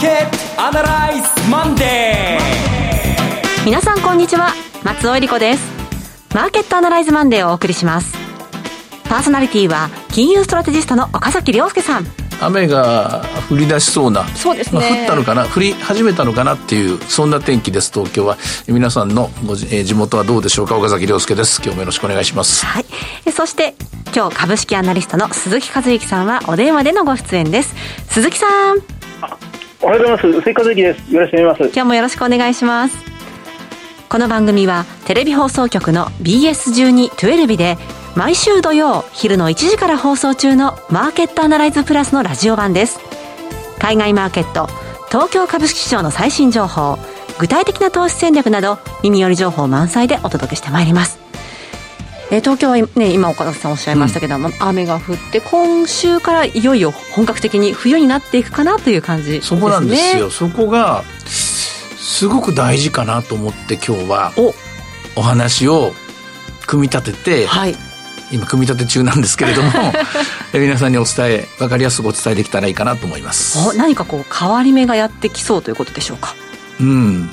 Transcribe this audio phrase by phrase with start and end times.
[0.00, 3.64] ーケットアナライズマンデー。
[3.66, 4.54] 皆さんこんにちは。
[4.82, 5.62] 松尾恵理子です。
[6.34, 8.16] マーケットアナライズマンデーをお送りします。
[9.04, 12.06] パーソナリティは金融ストラテジストの岡崎良介さん。
[12.40, 18.38] 雨が降り出しそうなそうですね、まあ、降ったのかな降り始めたのかなっていうそんな天気です東京は。
[18.68, 21.60] 皆さんのごじ、えー、地元はどうでしょうか岡崎良介です。
[21.62, 22.64] 今日もよろしくお願いします。
[22.64, 22.86] はい。
[23.32, 23.74] そして
[24.16, 27.74] 今日株式アナリストの鈴木一之さんはお電話でのご出演です。
[28.08, 28.78] 鈴木さん
[29.82, 30.40] おはようございます。
[30.42, 31.14] 鈴木和之です。
[31.14, 31.72] よろしくお願いします。
[31.72, 32.98] 今日もよろしくお願いします。
[34.10, 37.78] この番組はテレビ放送局の BS12-12 で
[38.14, 43.00] 毎週土曜昼の1時から放送中のマーケットアナライズプラスのラジオ版です。
[43.78, 44.66] 海外マーケット
[45.08, 46.98] 東京株式市場の最新情報
[47.38, 51.18] 具体的な投資戦略など耳寄り情報満載でお届けしてまいります。
[52.32, 59.60] えー、東京は、ね、今岡田さんおっしゃいましたけども、うん、雨が降って今週からいよいよ本格的に冬になっていくかなという感じですね。
[59.60, 60.30] そこなんですよ。
[60.30, 64.32] そこがすごく大事かなと思って今日は
[65.16, 65.22] お。
[65.22, 65.92] 話を
[66.66, 67.74] 組み立てて、はい、
[68.30, 69.70] 今組み立て中なんですけれども
[70.54, 73.76] 皆さんにお伝え分かりやすくお伝えできたらいいかなと思います。
[73.76, 76.34] 何かこう変わり目がやってきそうということでしょうか？
[76.80, 77.28] うん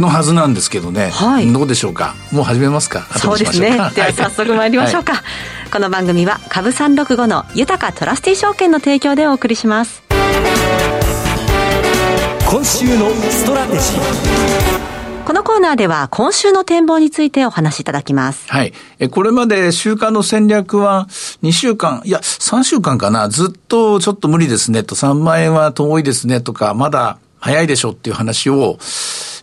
[0.00, 2.14] のはずなんですけどね、はい、どうでしょうか？
[2.32, 3.02] もう始めますか？
[3.18, 3.72] そうですね。
[3.72, 5.20] では早速参りましょうか、は
[5.66, 10.02] い、この番組は株365の豊かトラスティ証券の提供でお送りします。
[12.50, 14.82] 今週のストラテジー。
[15.24, 18.50] このコーナーでは今週の展望についてお話しいただきます。
[18.50, 18.74] はい。
[18.98, 21.06] え、これまで週間の戦略は
[21.42, 28.78] 2週間、いや、3週間かな、ずっとちょっと無理ですねと、3万円は遠いですねとか、まだ早いでしょっていう話を、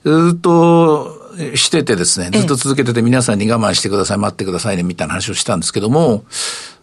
[0.04, 1.18] ずっと
[1.56, 6.24] しててですね、ずっと続けてて皆さんに我慢してください、待ってくださいね、みたいな話をしたんですけども、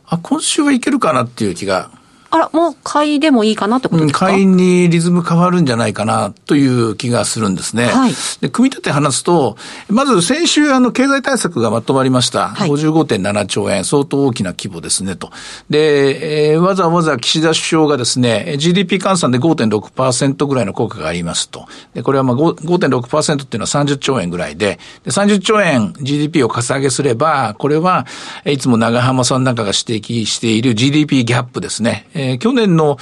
[0.06, 1.90] あ、今週はいけるかなっていう気が
[2.30, 7.86] あら、もう買いでもいいかなってことですか、買いにリズム変わるんじゃないかなという気がするんですね。
[7.86, 8.12] はい。
[8.40, 9.56] で、組み立て話すと、
[9.88, 12.48] まず先週あの経済対策がまとまりました。
[12.48, 15.30] はい、55.7兆円、相当大きな規模ですねと。
[15.70, 21.66] で、えー、わざわざ岸田首相がですね、GDP 換算で5.6%ぐらいの効果がありますと。
[21.94, 28.06] で、これはまあ5.6%っていうのは30兆円ぐらいで、で30兆円 GDP をかさ上げすれば、これは
[28.44, 32.06] いつも長浜さんなんかが指摘している GDP ギャップですね。
[32.16, 32.96] えー、去年の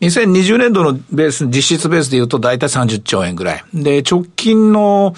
[0.00, 3.64] 2020年度のベース、実質ベースで言うと大体30兆円ぐらい。
[3.72, 5.14] で、直近の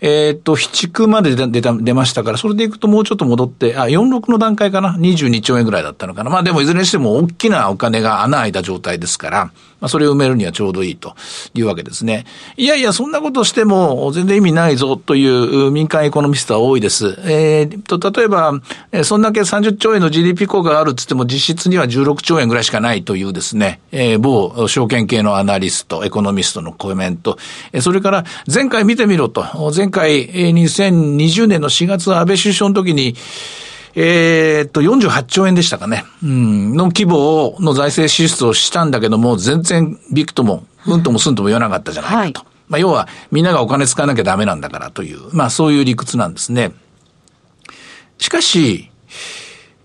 [0.00, 6.30] えっ、と、非畜まで出た、出ましたから、それでいくともうちょっと戻って、あ、46の段階かな ?22 兆円ぐらいだったのかな？
[6.30, 11.14] まあでもいずれにしても大きなお金が穴開いた状態ですから、まあ、それを埋めるにはちょうどいいと
[11.54, 12.24] いうわけですね。
[12.56, 17.18] いやいや、そんなことしても全然意味ないぞという民間エコノミストは多いです。
[17.24, 18.60] えー、と、例えば、
[19.04, 27.38] そんだけ30兆円の GDP 効果があるっつっても実質には16兆円ぐらいしかないというですね、えー、某証券系のアナリスト、エコノミストのコメント、
[27.80, 33.14] それから前回見てみろと、前回2020年の4月安倍首相の時に、
[33.94, 36.04] えー、っと、48兆円でしたかね。
[36.22, 42.46] うん、の規模の財政支出をしたんだけども、全然ビクとも、うんともすんとも言わなかったじゃないかと。
[42.46, 46.72] はい、まあ、要は、みんながお金使わなきゃダメなんだからという、まあ、そういう理屈なんですね。
[48.18, 48.90] しかし、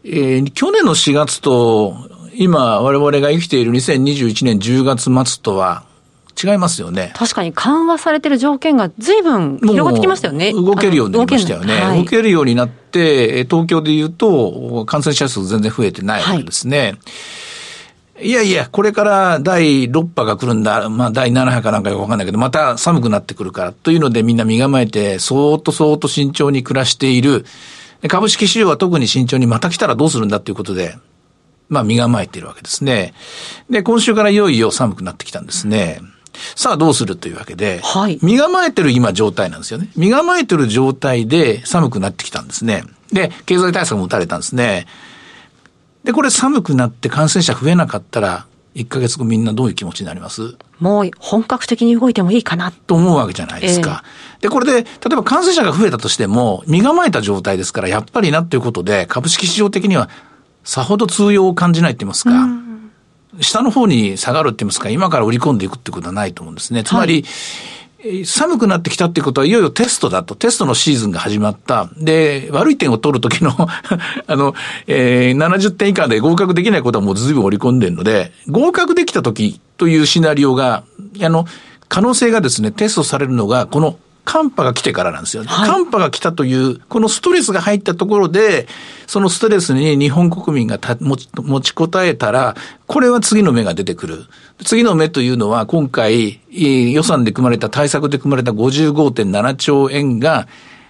[0.04, 1.96] えー、去年の4月と、
[2.36, 5.84] 今我々が生きている2021年10月末とは、
[6.42, 7.14] 違いますよね。
[7.16, 10.52] 確かに緩和されてる条件が随分広がってきましたよね。
[10.52, 11.68] 動けるようになりましたよね。
[11.68, 16.96] 動けはい、動けるようになって、東京で言うと、感染者数全然増えてないわけですね。
[18.16, 20.90] はい、いやいや、これから第6波が来るんだ。
[20.90, 23.72] まあ第7波かなんかよくわかんないけど、また寒くなってくるから。
[23.72, 27.46] というのでみんな身構えて、そーっとそーっと慎重に暮らしている。
[28.10, 30.98] 株式市場は特に慎重にまた来たらどうするんだということで、
[31.70, 33.14] まあ身構えているわけですね。
[33.70, 36.02] で、今週からいよいよ寒くなってきたんですね。
[36.56, 39.90] さあどうするというわけで、はい、身構えてる今状態なんですよね。
[39.96, 42.84] 身構えてる状態で寒くなってきたんですね。
[43.12, 44.88] で、経済対策も打たれたんですね。
[46.04, 50.56] で、これ寒くなって感染者増えなかったら、1ヶ月後みんなどういう気持ちになります？
[50.80, 52.72] もう本格的に動いてもいいかな。
[52.72, 54.04] と思うわけじゃないですか。
[54.38, 60.10] えー、で、これで、例えば感染者が増えたとしても、身構えた状態ですから、やっぱりなっていうことで、株式市場的には
[60.64, 62.32] さほど通用を感じないって言いますか。
[62.32, 62.73] うん
[63.42, 66.84] 下の方に下がるって言いますか、今から売り込んでいくってことはないと思うんですね。
[66.84, 67.26] つまり、
[68.04, 71.90] はい、寒くなってきたってことは、いよいよテストだと、テストのシーズンが始まった。
[71.98, 74.54] で、悪い点を取るときの あの、
[74.88, 80.84] えー、70点以下で合格できないことはもう随分織り込んでるので、合格できたときというシナリオが、
[81.22, 81.46] あの、
[81.88, 85.44] 可能性がですね、テストされるのが、この寒波が来てからなんですよ。
[85.44, 88.68] はい、寒波が来たという、このストレスが入ったところで、
[89.06, 92.56] そのストレスに日本国民が持ち持ちこたえたら、
[92.88, 94.26] これは次の目が出てくる。
[94.64, 100.48] 次の目というのは、今回、予算で組まれた、対策で組まれた55.7兆円が、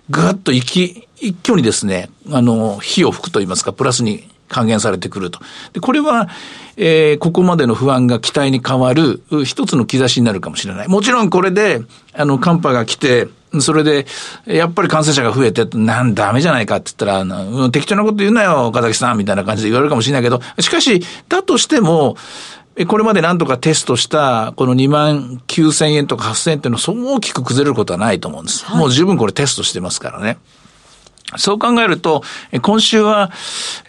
[0.09, 5.39] ぐわっと一気、一挙にですね、あの、火を吹くと言いますか、プラスに還元されてくると。
[5.73, 6.29] で、これは、
[6.77, 10.88] えー、ここまでの不安が期待に変わる一つの兆しになるかもしれない。
[10.88, 11.81] もちろんこれで、
[12.13, 13.27] あの、寒波が来て、
[13.59, 14.05] それで、
[14.45, 22.15] やっぱり感染者が増えて、なんダメじゃないかって言ったら、うん、適当なこと言うなよ、岡崎さん、みたいな感じで言われるかもしれないけど、しかし、だとしても、
[22.88, 28.65] これまで何とかテストした、この2万9000円とか8000円っていうのはそう大きく崩れることはないと思うんです。
[28.65, 30.39] はい、もう十分これテストしてますからね。
[31.37, 32.23] そう考えると、
[32.61, 33.31] 今週は、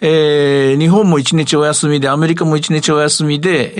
[0.01, 3.73] えー、日本も一日お休みで、アメリカも一日お休みで、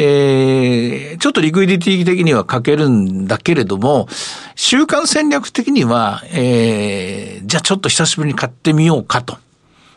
[1.11, 4.07] えー、ちょっとリクイディティ的には欠けるんだけれども、
[4.55, 9.37] 週間戦略的には、えー、じゃあちょっと久しぶりに買ってみようかと。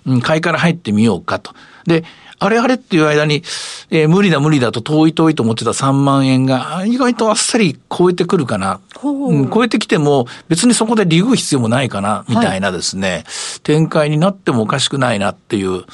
[0.08, 1.52] うん、買いから入ってみようかと。
[1.86, 2.04] で、
[2.40, 3.42] あれあれっていう間に、
[3.90, 8.80] えー、無理だ無理だと遠い遠いと思ってた3万円が、意外とあっさり超えてくるかな。
[9.02, 13.24] うん、超えてきても、別にそこで利ぐ必要もないかな、みたいなですね、はい、
[13.64, 15.84] 展開になってもおかしくないなっていう、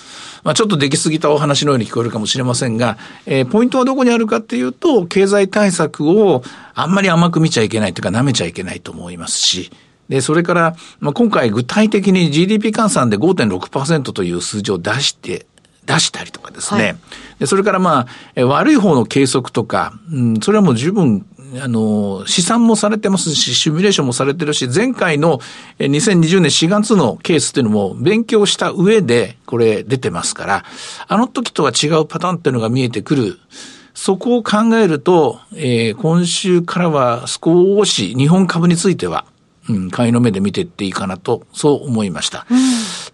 [0.43, 6.43] まあちょっと出来すぎたお話のように聞こえるかもしれませんが、えー、ポイントはどこにあるかっていうと、経済対策を
[6.75, 9.71] あんまり甘く見ちゃいけないというか、舐めちゃいけないと思いますし、
[10.09, 15.47] で、それから、まあ、今回具体的に GDP 換算で5.6%という数字を出して
[15.87, 16.83] 出したりとかですね。
[16.83, 16.97] はい、
[17.41, 18.07] でそれからま
[18.37, 21.27] あ、悪い方の計測とか、うん、それはもう十分
[21.61, 25.41] あの、試算もされてますし、シミュレーションもされてるし、前回の
[25.79, 30.65] 2020年4月のケースっていうのも勉強した上で、これ出てますから、
[31.07, 33.39] あの時とは違うパターンっていうのが見えてくる。
[33.95, 39.25] そこを考えると、えー、今週からは少し日本株については、
[39.69, 42.47] うん、買いの目で見ていっていいかなと、そう思いました。
[42.51, 42.59] うん、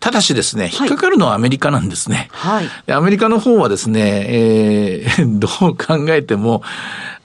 [0.00, 2.29] ただしですね、引っかかるのはアメリカなんですね。
[2.32, 2.93] はい。
[2.93, 6.62] アメリカの方はですね、えー、 どう考えても、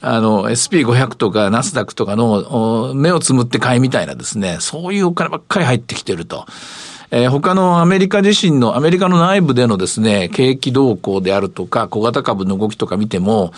[0.02, 6.46] あの、SP500 とかナスダックとかの目をつむって買いみたいなですね、そういうお金ばっかり入ってきてると。
[7.12, 13.54] えー、他のアメリカ自身の、アメリカの内部でのですね、景気動向であるとか、小型株の動きとか見ても、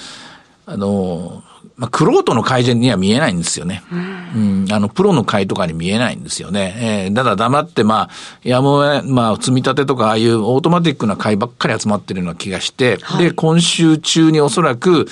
[0.65, 1.43] あの、
[1.75, 3.83] まあ、クロートの改善には見えないんですよね。
[3.91, 7.07] うん、あの、プロの買いとかに見えないんですよね。
[7.07, 8.09] えー、ただ黙って、まあ、
[8.43, 15.07] やむをまあ、積み立てとか、ああいうオートマティックな買いばっかり集まってるような気がして、はい、で、今週中におそらく、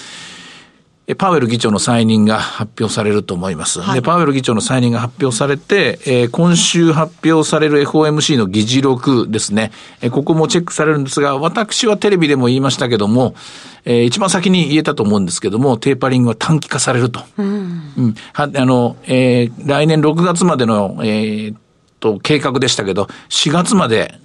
[1.13, 3.79] パウエル議長の再任が発表されると思います。
[3.79, 9.71] はい、で、パウエル議長の再任が発表されて、えー、今週発表される FOMC の議事録ですね、
[10.01, 13.35] えー、ここもチェックされるんですが、私はテレビでも言いましたけども、
[13.83, 17.19] えー、一番先に言えたと思うんですけども、テーパリングは短期化されると。
[17.37, 17.93] うん。
[17.97, 21.55] うん、はあの、えー、来年6月までの、えー、
[21.99, 24.19] と、計画でしたけど、4月まで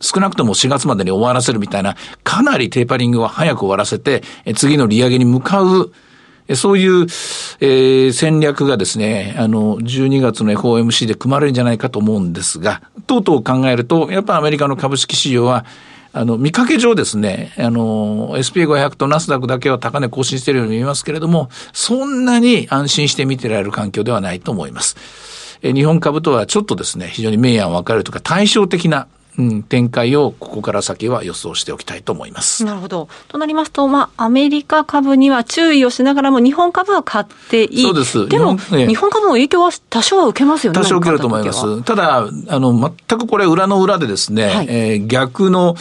[0.00, 4.22] 少なくとも4月までに終わらせるみたいな、かなりテーパリングは早く終わらせて、
[4.54, 5.92] 次の利上げに向かう、
[6.54, 7.02] そういう、
[7.60, 15.64] えー、戦略がですね、あの、12月の FOMC で組まれるんじゃないかと思うんですが、とうとう考えると、やっぱアメリカの株式市場は、
[16.12, 24.96] あの、見かけ上ですね、あの、SP500 とナスダックだけは高値更新しているように見えますけれども、そんなに安心して見てられる環境ではないと思います。
[25.62, 32.64] 日本株とはちょっとですね、非常に明暗分かれるとか対照的なうん、展開をここから先は予想しておきたいと思います。
[32.64, 33.08] なるほど。
[33.28, 37.82] となりますと、まあ、アメリカ株には注意をしながらも、日本株は買っていい。
[37.82, 38.28] そうです。
[38.28, 40.80] でも、日本株の影響は多少は受けますよね。
[40.80, 41.82] 多少受けると思います。
[41.82, 45.76] ただ、あの、全くこれ裏の裏でですね、はい、えー、逆の、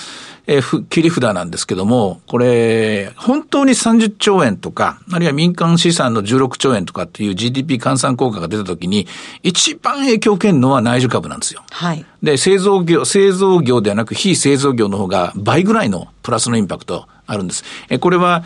[0.47, 9.07] えー、切り札なんですけども、これ、本当に30兆円とか、あるいは民間資産の16兆円とかっていう GDP 換算効果が出たときに、
[9.43, 11.63] 一番影響を受けるのは内需株なんですよ。
[11.71, 12.05] はい。
[12.21, 17.63] で、製造業、製造業ではなく非製造業の方が倍ぐらいのプラスのインパクトあるんです。
[17.89, 18.43] え、これは、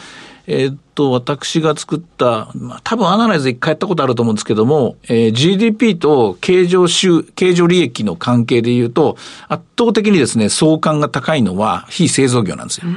[0.52, 9.16] えー、っと、私が作った、まあ、多分アナライズ一回やったことあると思うんですけども、えー、GDP と経常収、経常利益の関係で言うと、
[9.48, 12.88] 圧倒的にですね、相関が高いのは非製造業なんですよ。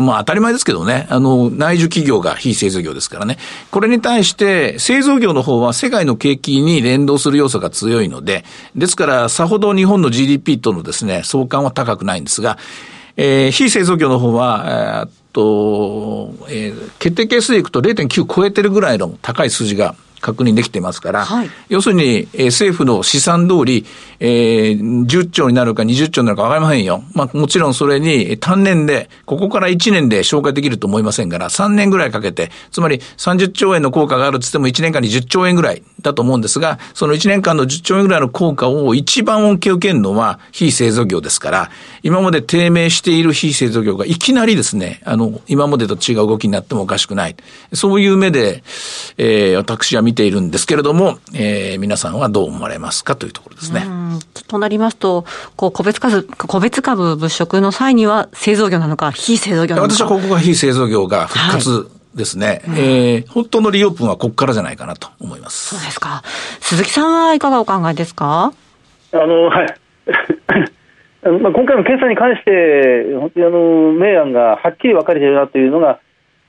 [0.00, 3.38] まあ当たり前ですけどね、あの、内需企業が非製造業ですからね。
[3.70, 8.44] これに対して、製造業の方は世界の景気に連動する要素が強いので、
[8.74, 12.58] ですから、さほど日本の GDP とのですね、相関は高くないんですが、
[13.16, 19.94] えー、非製造業の方は、えーと、えー、決定係数でいくと0.9超えてるぐらいの高い数字が
[20.26, 23.86] 確認できてますから、はい、要するに、えー、政府の試算通り、
[24.18, 27.04] えー、10兆になるか20兆になるかわかりませんよ。
[27.12, 41.70] まあ、もちろんそれに単年で、ここから1年で消化できると思いませんから、3年ぐらいかけて、つまり30兆円の効果があるとっても1年間に10兆円ぐらいだと思うんですが、その1年間の10兆円ぐらいの効果を一番恩恵を受けるのは非製造業ですから、
[42.02, 47.36] 今まで低迷している非製造業がいきなりですね、あの、今までと違う動きになってもおかしくない。
[47.72, 48.64] そういう目で、
[49.18, 53.86] えー、私は見ているんですけれども、えー、皆さんはどう思われますかというところですね。
[54.48, 59.94] となりますと、こう、個別株、個別株物色の際には製造業なのか、非製造業なのか。
[59.94, 65.76] 私はここが非製造業が復活、はいですね、うん、えー、本当のリオープンはここからじゃないかなと思います。
[65.76, 66.22] そうですか。
[66.60, 68.54] 鈴木さんはいかがお考えですか？
[69.12, 69.76] あの、はい。
[71.42, 75.98] まあ今回の検査に関して、本当にあの、明暗がはっきり分かれているなというのが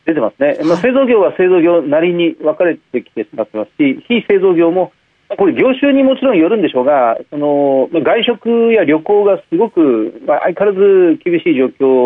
[0.08, 0.58] 出てますね。
[0.64, 4.94] まあ、製造業は製造業なりに分かれてきてしまってますし、非製造業も、
[5.38, 11.66] これ、業種にもちろんよるんでしょうが、その外食や旅行がすごく、まあ、相変わらず厳しい状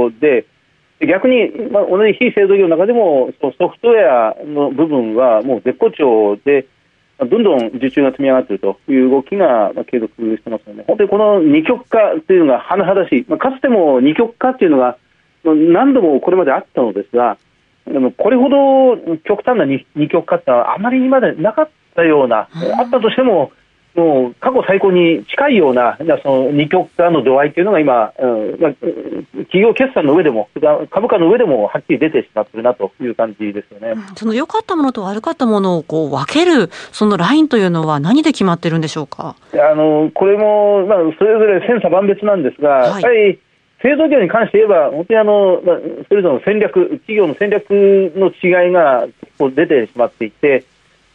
[0.09, 0.45] 況で、
[1.07, 6.65] 逆に、まあ、同じ非製造業の中でもソフトウェアの部分はもう絶好調で、
[7.19, 14.97] どんどん受注が積み上がっているという動きが継続してますので、本当にこの二極化というのが甚だしい、まあ、かつても二極化というのが
[15.43, 17.37] 何度もこれまであったのですが、
[17.87, 22.47] でもこれほど極端な二極化ってあまり今までなかったような、
[22.79, 23.51] あったとしても、
[23.93, 30.47] もう過去最高に近いようなその二極化の度合いというのが今、うんまあ、企業決算の上でも、
[30.89, 39.35] 株価の上でもはっきり出てしまっているなという感じですよね、その良かったものと悪かったものをこう分ける、そのラインというのは、何で決まってるんでしょうか？
[39.53, 43.39] あのこれも、まあ、それぞれ千差万別なんですが、はい、やはり
[43.81, 47.69] 製造業に関して言えば、本当にあの、まあ、それぞれの戦略、企業の戦略
[48.15, 49.07] の違いが
[49.55, 50.65] 出てしまっていて、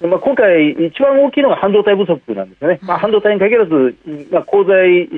[0.00, 3.96] まあ、今回、一番大きいのが半導体不足なんですよね、まあ、半導体に限らず、
[4.30, 5.08] まあ、鋼材、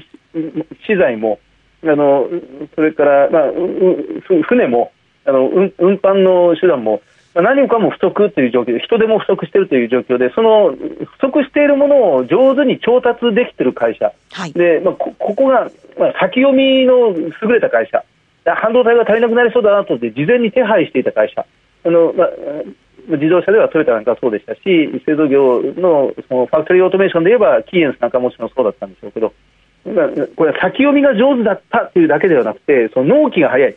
[0.87, 1.41] 資材も、
[1.85, 2.29] あの
[2.75, 3.43] それから、まあ、
[4.49, 4.93] 船も、
[5.25, 7.01] あの運運搬の手段も、
[7.43, 18.05] 何もかも不足という状況で、人手も不足しているという状況で、その不足しているものを上手に調達できている会社、はい、でまあ、ここが、まあ、先読みの優れた会社、
[18.45, 21.45] 半導体が足りなくなりそうだなと思って、事前に手配していた会社。
[21.85, 22.29] あのまあ
[23.17, 24.61] 自動車ではトヨタなんかそうでしたし、
[25.07, 29.33] 製造業のそのファクトリーオートメーションで言えば、キーエンスなんかもちろんそうだったんでしょうけど、
[30.37, 33.75] これは先読みが上手だったというだけではなくて、その納期が早い、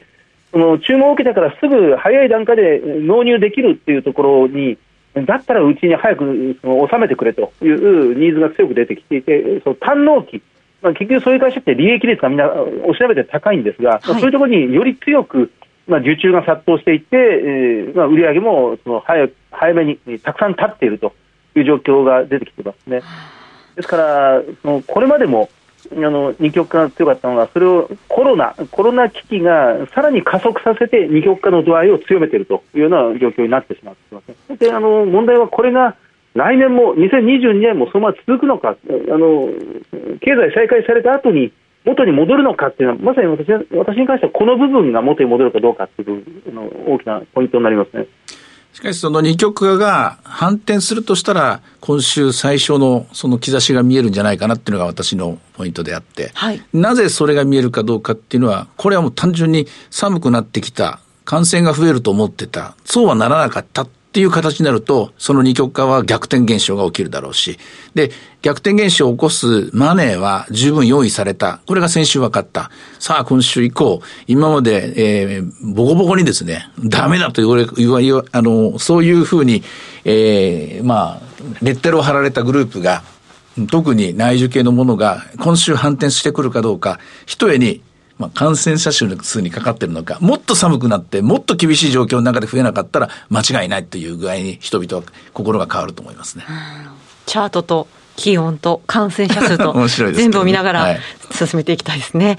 [0.52, 4.78] その注文を受けてからすぐ早い段階で納入できるっていうところに、
[5.14, 10.42] だったらうちに早くその収めてくれというニーズが強く出てきていて、その単納期、
[10.82, 12.50] まあ、結局そういう会社って利益率がみんな
[12.86, 15.52] お調べて高いんですが、はい、そういうところにより強く
[15.88, 21.14] まあ、受注が殺到していって、えーまあ、売上もその早早めにたくさん立っていると
[21.56, 23.02] いう状況が出てきてますね。
[23.76, 25.50] ですから、そのこれまでも
[25.94, 34.58] あの二極化が強かったのが、それをコロナ、コロナ危機がさらに加速させて二極化の度合いを強めているというような状況になってしまっています。
[34.58, 35.96] であの問題はこれが
[36.34, 39.50] 来年も2022年もそのまま続くのか、あの
[40.22, 41.52] 経済再開された後に
[41.84, 48.08] 元に戻るのかっていうのは、まさに私私に関してはこの部分が元に戻るかどうかっていうの大きなポイントになりますね。
[48.82, 63.84] しかしその二極化が反転するとしたら、今週最初のその兆しが見えるんじゃないかなっていうのが私のポイントであって、はい、なぜそれが見えるかどうかっていうのは、これはもう単純に寒くなってきた、感染が増えると思ってた、そうはならなかった。
[63.84, 67.58] っっていう形になると、その二極化は逆転現象が起きるだろうし、
[67.96, 71.62] で、逆転現象を起こすマネーは十分用意された。
[71.66, 72.72] これが先週分かった。
[73.00, 79.64] さあ、今週以降、今まで、えー、ボコボコにですね、ダメだと言われ、言われ、あの、そういうふうに、
[80.04, 81.22] えー、まあ、
[81.62, 83.04] レッテルを貼られたグループが、
[83.70, 87.82] 特に内需系のものが今週反転してくるかどうか、一重に
[88.22, 96.46] まあ、感染者数にかかってるのか、もっと寒くなって、もっと厳しい状況の中で増えなかったら、間違いないという具合に人々は心が変わると思いますね。
[97.26, 99.74] チャートと気温と感染者数と
[100.14, 100.98] 全部を見ながら
[101.32, 102.28] 進めていきたいですね。
[102.28, 102.38] はい、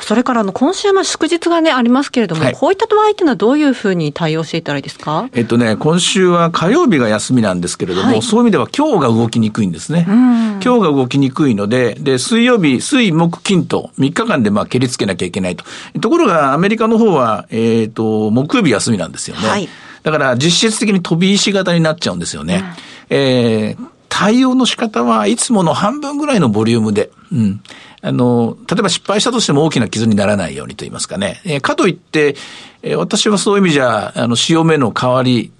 [0.00, 5.28] それからの今週も祝日がねありますけれども、はい、こういった場合っていうのはどういうふうに対応していったらいいですか？
[5.34, 10.04] えっとね、今週は火曜日が休みなんですけれども、はい、そういう意味では今日が動きにくいんですね。
[10.06, 15.64] 今日が動きにくいので、で、水曜日、水木金と3日間でまあ蹴りつけなきゃいけないと。
[16.00, 19.68] ところがアメリカの方は、えっ、ー、と、木曜日休みなんですよね。
[20.02, 22.64] だから実質的に飛び石型になっちゃうんですよね。
[23.10, 23.91] うん、えー
[24.22, 27.60] 対応の仕方はいつもの半分ぐらいのボリュームで、うん。
[28.02, 31.40] あの、例えば失敗したとしても大きな傷にならないようにと言いますかね。
[31.44, 32.36] えー、かといって、
[32.82, 35.50] えー、私はそういう意味じゃ、あの、潮目の変わり、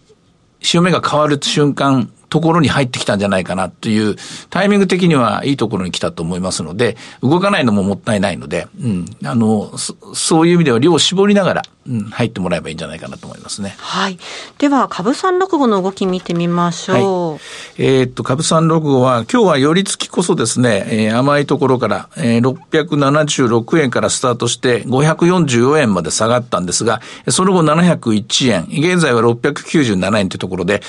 [0.61, 4.17] 潮目が変わる瞬間ところに入ってきたんじゃないかなという、
[4.49, 13.75] タイミング的にはいいところに来たと思いますので、動かないのももったいないので、うん、あの、そそういう意味では量を絞りながら、うん、入ってもらえばいいんじゃないかなと思いますね。
[13.77, 14.19] はい。
[14.57, 17.31] では、株三六五の動き見てみましょう。
[17.33, 17.41] はい、
[17.77, 30.83] えー、っと、株三六五は、今日は寄り付きこそですね、えー、甘いところから、えー、676円からスタートして544円まで下がったんですが、その後701円、現在は697円というところで、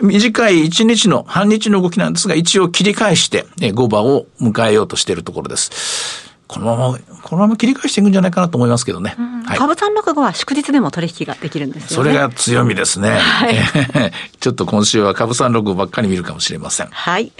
[0.00, 6.24] 短い1日の、半日の動きなんですが、一応切り返して、5番を迎えようとしているところです。
[6.46, 9.16] このまま、このまま切り返していくんじゃないかなと思いますけどね。
[9.44, 12.10] はい、株三六五は祝日でも取引ができるんですよね。
[12.10, 13.10] それが強みですね。
[13.10, 13.56] はい、
[14.40, 16.88] ちょっと今週は株三六五ばっかり見るかもしれません。
[16.90, 17.32] はい。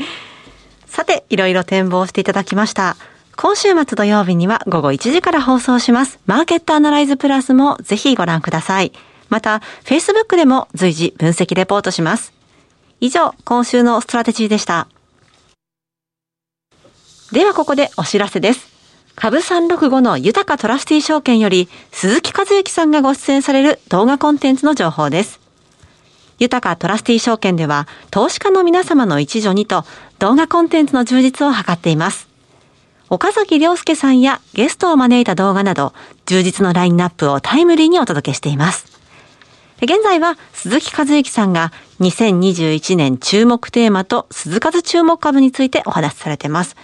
[0.86, 2.96] さて、いろいろ展望していただきました。
[3.36, 6.18] 今週末土曜日には午後1時から放送します。
[6.26, 8.92] マーケットアナライズプラスもぜひご覧ください。
[9.28, 12.33] また、Facebook でも随時分析レポートします。
[13.00, 14.88] 以上、今週のストラテジーでした。
[17.32, 18.68] ではここでお知らせです。
[19.16, 25.40] 株365の豊かトラスティ証券より鈴木和之さんがご出演される動画コンテンツの情報です。
[26.38, 29.84] 豊かトラスティ証券では投資家の皆様の一助にと
[30.18, 32.28] 動画コンテンツの充実を図っています。
[33.08, 35.92] 岡崎良介さんやゲストを招いた動画など
[36.26, 38.93] 充実のラインナップをタイムリーにお届けしています。
[39.82, 46.76] 現在は鈴木和之さんが2021年注目テーマと鈴数注目株についてお話しされています。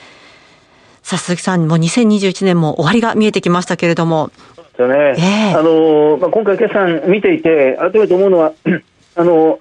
[1.03, 4.31] さあ鈴木さん、もう2021年も終わりが見えてきましたけれども。
[4.57, 4.95] そうですよね。
[5.19, 8.53] えー、あの、まあ、今回決算見ていて、改めて思うのは、
[9.17, 9.61] あの、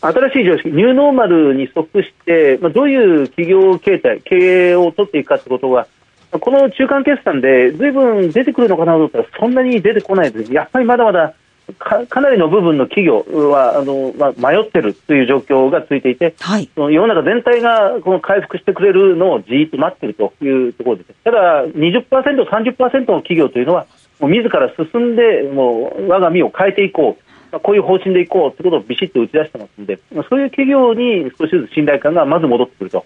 [0.00, 5.86] 新しい常識、ニューノーマルに即して、まあ、どういう企業形態、経営を取っていくかということが、
[6.32, 10.52] この中間決算でずいぶん出てくるのかなと思ったら、そんなに出てこないです。
[10.52, 11.34] やっぱりまだまだ
[11.78, 21.14] かかなりの部分の企業はあの、まあ、迷ってるという状況が続いていて、はい、世の中全体がこの回復してくれるのをじーっと待っているというところです。
[21.24, 23.86] ただ20%、30%の企業というのは、
[24.18, 27.30] もう自ら進んで、もう我が身を変えていこう。
[27.50, 33.04] まあ、こういう方針でいこうということをビシッと打ち出してますので、まあ、そういう企業に少しずつ信頼感がまず戻ってくると、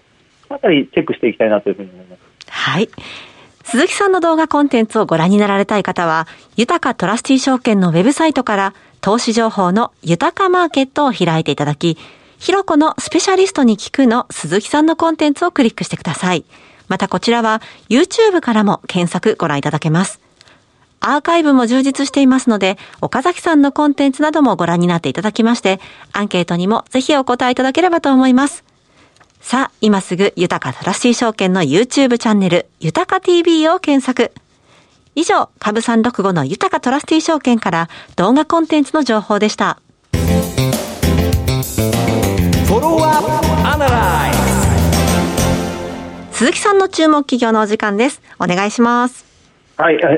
[0.49, 2.21] あたりチェックしていきたいなというふうに思います。
[2.47, 2.89] はい。
[3.65, 11.97] 鈴木さんの動画コンテンツをご覧になられたい方は、豊かトラスティ証券のウェブサイトから投資情報の豊かマーケットを開いていただき、
[12.37, 16.45] ひろこのスペシャリストに聞くの鈴木さんのコンテンツをクリックしてください。
[16.87, 20.19] またこちらは YouTube からも検索ご覧いただけます。
[20.99, 25.79] アーカイブも充実していますので、岡崎さんのコンテンツなどもご覧になっていただきまして、
[26.13, 28.64] アンケートにもぜひお答えいただければと思います。
[29.45, 34.31] さあ、今すぐ、豊かトラスティ証券の YouTube チャンネル、豊か TV を検索。
[35.13, 39.77] 以上、株365の豊かトラスティ証券から動画コンテンツの情報でした。
[46.31, 48.23] 鈴木さんの注目企業のお時間です。
[48.39, 49.25] お願いします。
[49.77, 50.09] はい、 今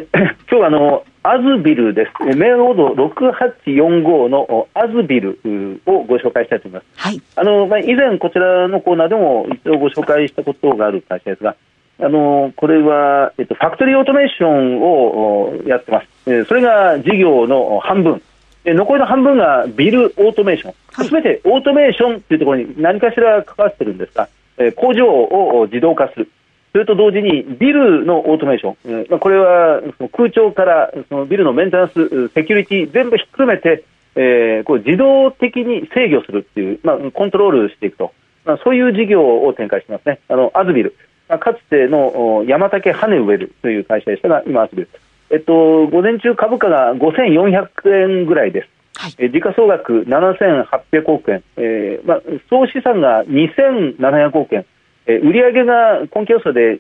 [0.48, 2.24] 日はあの、アズビルです。
[2.38, 5.38] メールオード6845のアズビル
[5.86, 7.00] をご紹介したいと思います。
[7.02, 7.22] はい。
[7.36, 11.58] あの、まあ、以前こちらのコーナーでも一度ご紹介したことがある会社ですが、
[12.00, 16.46] あの、これは、えっと、ファクトリーオートメーションをやってます。
[16.46, 18.22] それが事業の半分。
[18.63, 21.06] 残りの半分がビルオートメーション。
[21.06, 24.30] す、べ、てオートメーションというところに何かしら関わってるんですが、
[24.78, 26.30] 工場を自動化する。
[26.78, 29.82] それと同時にビルのオートメーション、これは
[30.16, 38.13] 空調からそのビルのメンテナンス、セキュリティ全部ひっくるめて、えー、こう自動的に制御するっていう、まあ、コントロールしていくと、
[38.46, 40.96] まあ、そういう事業を展開してますね、あのアズビル、
[41.28, 44.90] まあ、かつての山竹ハネウェルという会社でしたが、今、アズビル、
[45.32, 48.70] えっと、午前中、株価が5400円ぐらいです。
[48.98, 54.66] はい、時価総額7800億円、えーまあ、総資産が2700億円、
[55.08, 56.80] え、売上が今期予想で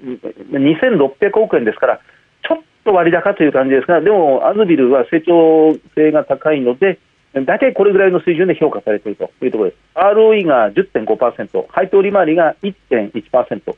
[0.51, 1.99] 2600億円ですから、
[2.47, 6.99] ちょっと割高という感じですが、でも、アズビルは成長性が高いので、
[7.45, 9.79] 大体これぐらいの水準で評価されているというところです。
[9.95, 13.75] ROE が10.5%、配当利回りが1.1%。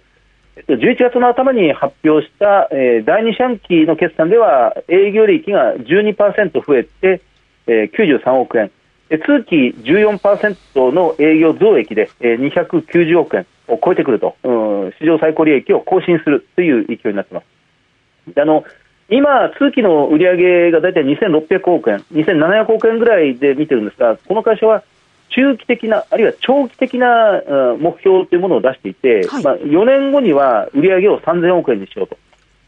[0.68, 7.22] 11月の頭に発表した、え、第2四半期の決算では営業利益が12%増えて、
[7.68, 8.72] えー、93億円、
[9.10, 17.46] 通期14%の営業増益で、えー、290億円、を超えてくると、うん、史上最高利益を更新するという勢いになっています。
[18.42, 18.64] あの
[19.12, 24.84] 今、通期の売上が大体2600億円、2700億円ぐらいで見てるんですが、この会社は
[25.30, 27.42] 中期的な、あるいは長期的な
[27.80, 32.18] 目標というものを出していて、はい、まあ、4年後には売上を3000億円にしようと。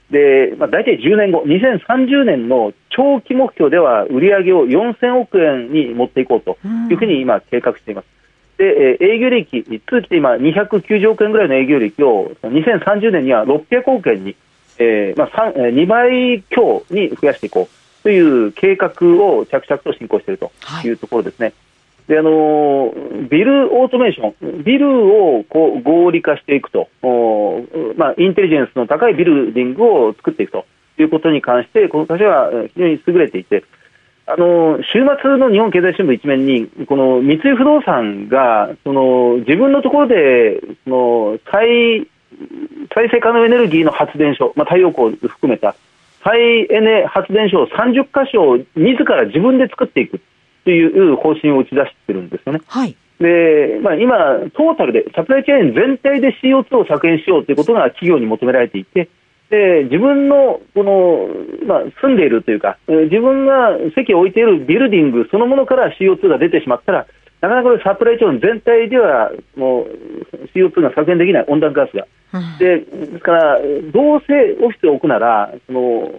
[0.10, 6.58] で、まあ、大体10年後、2030年の長期目標では売上を4000億円に持っていこうと
[6.90, 8.06] いうふうに今計画しています。
[8.62, 14.36] で、営業利益、通期で今290億円ぐらいの営業利益を2030年には600億円に、
[14.78, 18.92] えーまあ、2倍強に増やしていこうという計画
[19.24, 20.52] を着々と進行していると
[20.84, 21.48] いうところですね。
[21.48, 21.54] はい
[22.08, 22.94] であの
[23.30, 26.90] ビルオートメーション、ビルをこう合理化していくと、
[27.96, 30.66] まあ、インテリジェンスの高いビルディングを作っていくと
[30.98, 33.64] いうことに関して、この会社は非常に優れていて、
[34.32, 42.08] あの週末の日本経済新聞一面に、この三井不動産がその自分のところでその再
[42.96, 45.76] 再生可能エネルギーの発電所、まあ、太陽光を含めた
[46.24, 46.40] 再
[46.72, 50.22] エネ発電所を30箇所を自ら自分で作っていく
[50.64, 52.62] という方針を打ち出してるんですよね。
[52.68, 54.16] はいでまあ、今、
[54.56, 59.10] トータルでサプライチェーン全体で CO2 を削減しようということが企業に求められていて、
[59.52, 61.28] で自分のこの、
[61.68, 67.08] まあ、住んでいるというか、自分が席を置いているビルディングそのものから CO2 が出てしまったら、
[67.42, 69.88] なかなかサプライチェーン全体ではもう
[70.56, 72.08] CO2 が削減できない、温暖化ガスが。
[72.60, 73.60] でですから、
[73.92, 76.14] どうせオフィスを置くなら、その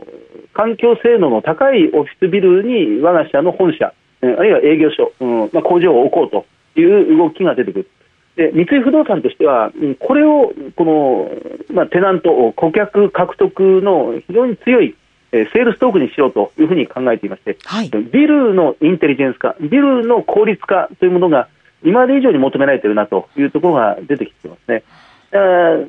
[0.53, 6.45] 環境性能の高いオフィスビルに我が社の本社、あるいは営業所、うんまあ、工場を置こうと
[6.79, 7.89] いう動きが出てくる。
[8.37, 11.31] で三井不動産としては、これをこの、
[11.75, 14.97] まあ、テナント、顧客獲得の非常に強い
[15.33, 21.49] セールストークにしようというふうに考えていまして、はい、ビルのインテリジェンス化、ビルの効率化というものが
[21.85, 24.83] 今まで以上に求められているなというところが出てきていますね。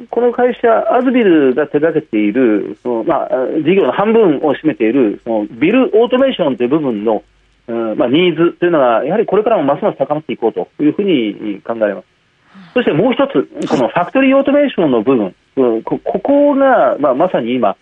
[0.09, 7.23] この会社、アズビルが手掛けているその、まあ、事業の半分を占めているそのビルオートメーションという部分の
[7.65, 12.12] うんまあ、ニーズというのが、やはりこれからもますます高まっていこうというふうに考えます。
[12.73, 15.15] そしてもう一つ、このファクトリーオートメーションの部
[15.55, 17.75] 分、ここが、まあ、まさに今、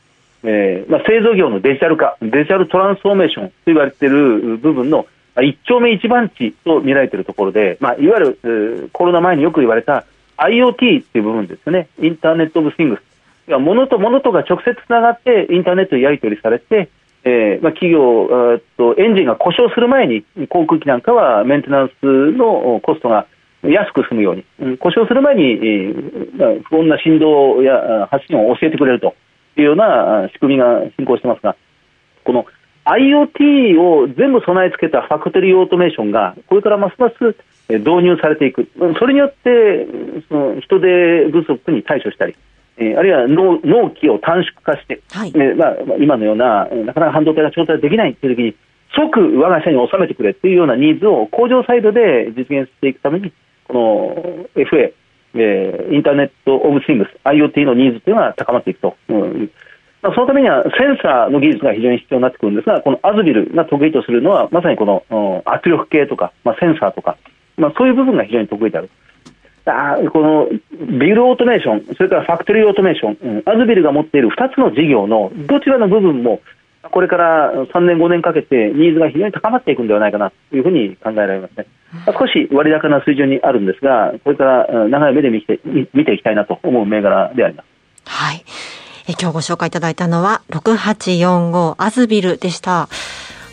[0.43, 5.05] えーまあ、製造業のデジタル化、デジタルトランスフォーメーションと言われている部分の
[5.41, 10.05] 一丁目一番地と見られているところで、まあ、いわゆるコロナ前によく言われた
[10.37, 13.11] IoT という部分ですね、インターネット・オブ・シングス。
[13.59, 16.89] 物と物とが直接つながってインターネットでやり取りされて、
[17.23, 23.27] えーまあ、企業とエンジンが故障する前に航空機なんかはメンテナンスのコストが
[23.63, 25.57] 安く済むように、うん、故障する前に、
[26.69, 29.15] 不穏な振動や発信を教えてくれると
[29.57, 31.55] いうような仕組みが進行してますが
[32.23, 32.45] この
[32.85, 37.15] IoT を全部備え付けたファクトリーオートメーションがこれからますます
[37.69, 38.67] 導入されていく。
[38.99, 39.87] それによって
[40.27, 42.35] その人手不足に対処したり
[42.77, 48.55] えー、あるいは納納期を短縮化して、はい、えー、まあ、今のような、なかなか半導体が調達できないというときに、
[48.95, 53.31] 即我が社に収めてくれというようなニーズを工場サイドで実現していくために、
[53.71, 54.93] この FA、
[55.35, 58.97] えー、インターネット・オブ・シングス、IoT のニーズというのが高まっていくと。
[59.07, 59.49] うん
[60.01, 67.17] まあ、そのためにはセンサーの技術が非常に必要になってくるんですが、このアズビルが得意とするのは、まさにこの圧力計とか、まあ、センサーとか、
[67.57, 68.89] まあ、そういう部分が非常に得意である。
[69.65, 70.49] あこの
[70.99, 76.41] ビルオートメーション、それからファクトリーオートメーション、うん、アズビルが持っている2つの事業のどちらの部分も、
[76.89, 81.67] これから3年、5年かけてニーズが非常に高まっていくんではないかなというふうに考えられますね。
[82.17, 85.59] 少し割高な水準にあるんですが、これから長い目で見て
[85.93, 87.65] 見ていきたいなと思う銘柄であります。
[88.05, 88.43] はい。
[89.07, 92.87] え今日ご紹介いただいたのは、6845アズビルでした。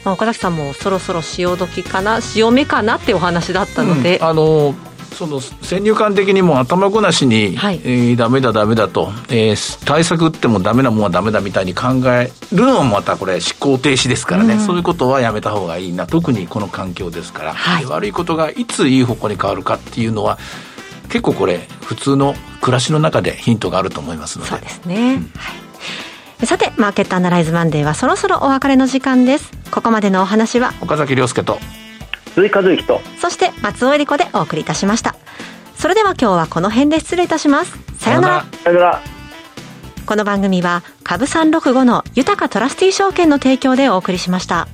[0.04, 4.18] まあ、岡崎さんもそろそろ潮時かな、潮目かなってお話だったので。
[4.18, 4.74] うん、あの
[5.18, 16.06] その先入観的にも頭ごなしに、はい、えー、ダメだダメだと、えー、対策ってもダメなものはダメだみたいに考えるのもまたこれ思考停止ですからね、うん、そういうことはやめた方がいいな。
[16.06, 20.38] 特にこの環境ですから、はい、悪いことがいついい方向に変わるかっていうのは
[21.08, 24.50] 結構これ普通の暮らしの中でヒントがあると思いますので。
[24.52, 25.50] そうですね、うん、は
[26.42, 26.46] い。
[26.46, 29.50] さて、マーケットアナライズマンデーはそろそろお別れの時間です。
[29.72, 31.58] ここまでのお話は、岡崎亮介と、
[32.38, 33.00] 鈴井和之と。
[33.20, 35.16] そして松尾恵理子でお送りいたしました。
[35.76, 37.76] それでは今日はこの辺で失礼いたします。
[37.98, 38.44] さようなら。
[38.62, 39.02] さようなら。
[40.06, 44.68] この番組は株三六五の豊かトラスティ証券の提供でお送りしました。